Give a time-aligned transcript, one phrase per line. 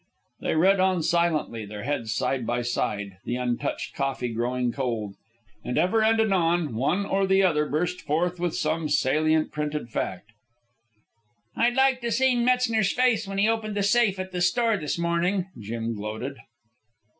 [0.39, 5.13] They read on silently, their heads side by side, the untouched coffee growing cold;
[5.63, 10.31] and ever and anon one or the other burst forth with some salient printed fact.
[11.55, 14.97] "I'd like to seen Metzner's face when he opened the safe at the store this
[14.97, 16.37] mornin'," Jim gloated.